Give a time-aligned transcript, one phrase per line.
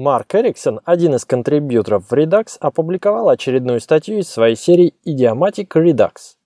[0.00, 6.36] Марк Эриксон, один из контрибьюторов в Redux, опубликовал очередную статью из своей серии Idiomatic Redux.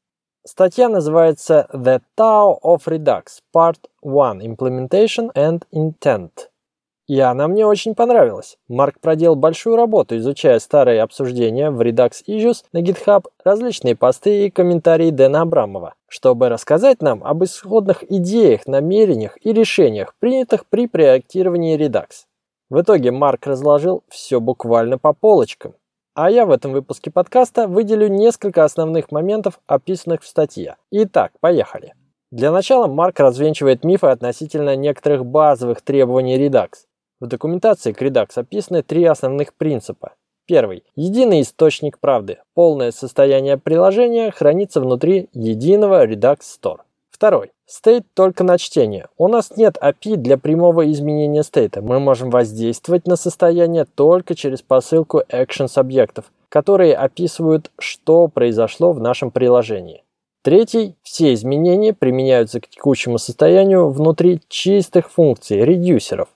[0.43, 6.31] Статья называется The Tao of Redux, Part 1 Implementation and Intent.
[7.07, 8.57] И она мне очень понравилась.
[8.69, 14.51] Марк проделал большую работу, изучая старые обсуждения в Redux Issues на GitHub, различные посты и
[14.51, 21.77] комментарии Дэна Абрамова, чтобы рассказать нам об исходных идеях, намерениях и решениях, принятых при проектировании
[21.77, 22.25] Redux.
[22.73, 25.75] В итоге Марк разложил все буквально по полочкам.
[26.15, 30.77] А я в этом выпуске подкаста выделю несколько основных моментов, описанных в статье.
[30.91, 31.93] Итак, поехали.
[32.31, 36.71] Для начала Марк развенчивает мифы относительно некоторых базовых требований Redux.
[37.21, 40.15] В документации к Redux описаны три основных принципа.
[40.47, 40.83] Первый.
[40.97, 42.39] Единый источник правды.
[42.55, 46.79] Полное состояние приложения хранится внутри единого Redux Store.
[47.23, 47.53] Второй.
[47.71, 49.07] State только на чтение.
[49.17, 51.81] У нас нет API для прямого изменения стейта.
[51.81, 58.99] Мы можем воздействовать на состояние только через посылку actions объектов, которые описывают, что произошло в
[58.99, 60.03] нашем приложении.
[60.43, 60.97] Третий.
[61.05, 66.29] Все изменения применяются к текущему состоянию внутри чистых функций, редюсеров.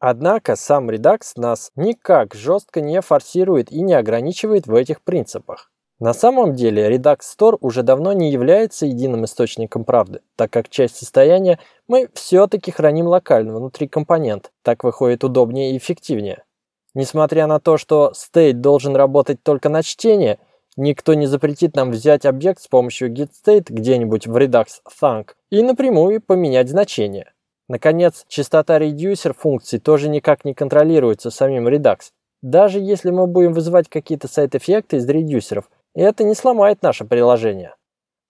[0.00, 5.70] Однако сам Redux нас никак жестко не форсирует и не ограничивает в этих принципах.
[5.98, 10.96] На самом деле Redux Store уже давно не является единым источником правды, так как часть
[10.96, 11.58] состояния
[11.88, 16.44] мы все-таки храним локально внутри компонент, так выходит удобнее и эффективнее.
[16.92, 20.38] Несмотря на то, что state должен работать только на чтение,
[20.76, 24.66] никто не запретит нам взять объект с помощью getState где-нибудь в Redux
[25.00, 27.32] Thunk и напрямую поменять значение.
[27.68, 32.10] Наконец, частота редюсер функций тоже никак не контролируется самим Redux.
[32.42, 37.74] Даже если мы будем вызывать какие-то сайт-эффекты из редюсеров, и это не сломает наше приложение.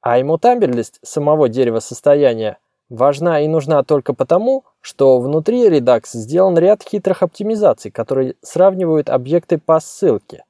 [0.01, 6.85] А иммутабельность самого дерева состояния важна и нужна только потому, что внутри Redux сделан ряд
[6.85, 10.45] хитрых оптимизаций, которые сравнивают объекты по ссылке.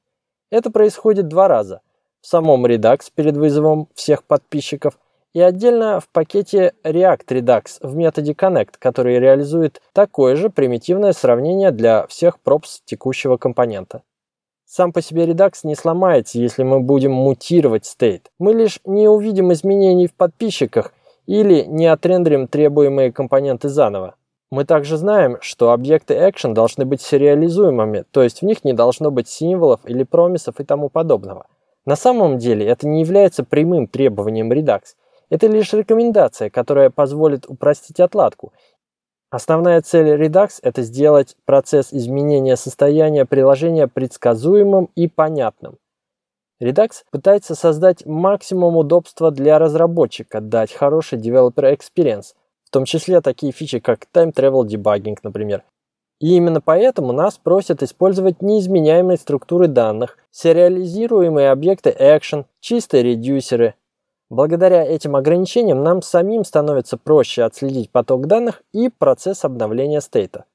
[0.51, 1.81] Это происходит два раза.
[2.21, 4.99] В самом Redux перед вызовом всех подписчиков
[5.33, 11.71] и отдельно в пакете React Redux в методе Connect, который реализует такое же примитивное сравнение
[11.71, 14.03] для всех пропс текущего компонента.
[14.69, 18.33] Сам по себе редакс не сломается, если мы будем мутировать стейт.
[18.41, 20.93] Мы лишь не увидим изменений в подписчиках
[21.27, 24.17] или не отрендерим требуемые компоненты заново.
[24.51, 29.13] Мы также знаем, что объекты action должны быть сериализуемыми, то есть в них не должно
[29.13, 31.47] быть символов или промисов и тому подобного.
[31.85, 34.83] На самом деле это не является прямым требованием Redux.
[35.31, 38.53] Это лишь рекомендация, которая позволит упростить отладку
[39.31, 45.79] Основная цель Redux– это сделать процесс изменения состояния приложения предсказуемым и понятным.
[46.63, 53.53] Redux пытается создать максимум удобства для разработчика, дать хороший developer experience, в том числе такие
[53.53, 55.65] фичи, как Time Travel Debugging, например.
[56.19, 63.75] И именно поэтому нас просят использовать неизменяемые структуры данных, сериализируемые объекты action, чистые редюсеры,
[64.29, 70.47] Благодаря этим ограничениям нам самим становится проще отследить поток данных и процесс обновления стейта.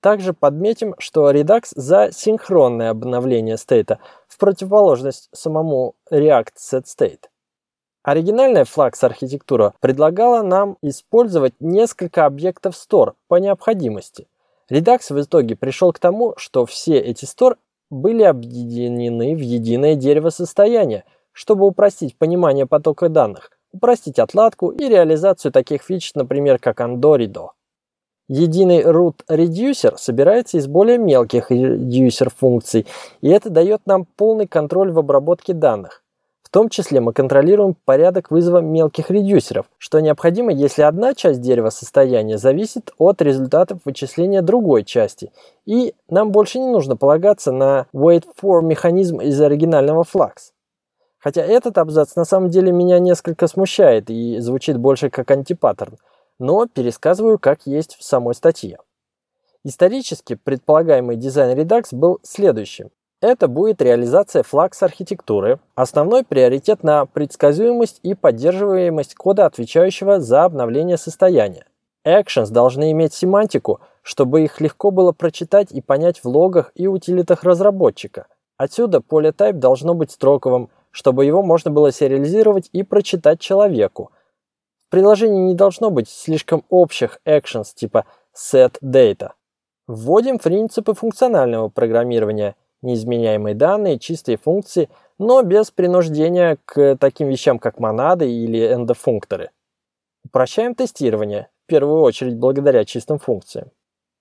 [0.00, 3.98] Также подметим, что Redux за синхронное обновление стейта
[4.28, 7.24] в противоположность самому React Set State.
[8.02, 14.28] Оригинальная Flux архитектура предлагала нам использовать несколько объектов store по необходимости.
[14.70, 17.56] Redux в итоге пришел к тому, что все эти store
[17.90, 21.04] были объединены в единое дерево состояния–
[21.38, 27.50] чтобы упростить понимание потока данных, упростить отладку и реализацию таких фич, например, как Andorido.
[28.26, 32.88] Единый root reducer собирается из более мелких reducer функций,
[33.20, 36.02] и это дает нам полный контроль в обработке данных.
[36.42, 41.70] В том числе мы контролируем порядок вызова мелких редюсеров, что необходимо, если одна часть дерева
[41.70, 45.30] состояния зависит от результатов вычисления другой части,
[45.66, 50.50] и нам больше не нужно полагаться на wait for механизм из оригинального Flux.
[51.18, 55.98] Хотя этот абзац на самом деле меня несколько смущает и звучит больше как антипаттерн,
[56.38, 58.78] но пересказываю как есть в самой статье.
[59.64, 62.90] Исторически предполагаемый дизайн Redux был следующим.
[63.20, 70.96] Это будет реализация флакс архитектуры, основной приоритет на предсказуемость и поддерживаемость кода, отвечающего за обновление
[70.96, 71.66] состояния.
[72.06, 77.42] Actions должны иметь семантику, чтобы их легко было прочитать и понять в логах и утилитах
[77.42, 78.28] разработчика.
[78.56, 84.10] Отсюда поле type должно быть строковым, чтобы его можно было сериализировать и прочитать человеку.
[84.84, 88.04] В приложении не должно быть слишком общих actions типа
[88.34, 89.30] set data.
[89.86, 97.78] Вводим принципы функционального программирования, неизменяемые данные, чистые функции, но без принуждения к таким вещам, как
[97.78, 99.50] монады или эндофункторы.
[100.24, 103.70] Упрощаем тестирование, в первую очередь благодаря чистым функциям.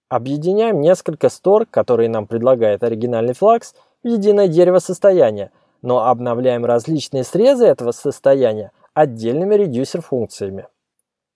[0.09, 5.51] Объединяем несколько стор, которые нам предлагает оригинальный Flux, в единое дерево состояния,
[5.81, 10.67] но обновляем различные срезы этого состояния отдельными редюсер-функциями.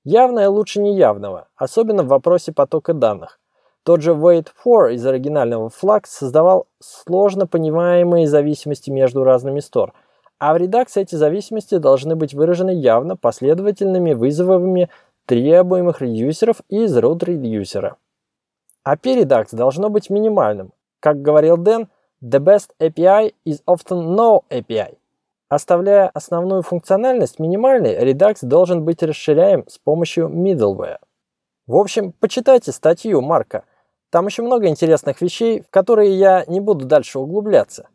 [0.03, 3.39] Явное лучше неявного, особенно в вопросе потока данных.
[3.83, 9.93] Тот же wait4 из оригинального Flux создавал сложно понимаемые зависимости между разными стор,
[10.39, 14.89] а в Redux эти зависимости должны быть выражены явно последовательными вызовами
[15.27, 17.97] требуемых редюсеров из root редюсера.
[18.87, 20.73] API Redux должно быть минимальным.
[20.99, 21.87] Как говорил Дэн,
[22.21, 24.97] the best API is often no API.
[25.49, 30.99] Оставляя основную функциональность минимальной, Redux должен быть расширяем с помощью middleware.
[31.67, 33.65] В общем, почитайте статью Марка.
[34.11, 37.89] Там еще много интересных вещей, в которые я не буду дальше углубляться.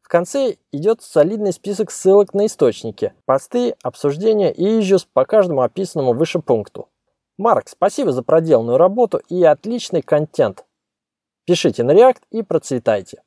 [0.00, 6.12] В конце идет солидный список ссылок на источники, посты, обсуждения и issues по каждому описанному
[6.12, 6.88] выше пункту.
[7.36, 10.64] Марк, спасибо за проделанную работу и отличный контент.
[11.46, 13.24] Пишите на React и процветайте.